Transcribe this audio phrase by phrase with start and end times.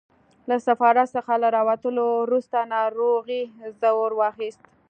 [0.49, 3.43] له سفارت څخه له راوتلو وروسته ناروغۍ
[3.81, 4.61] زور واخیست.